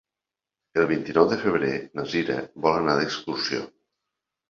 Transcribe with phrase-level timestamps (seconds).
[0.83, 3.65] El vint-i-nou de febrer na Cira vol anar d'excursió.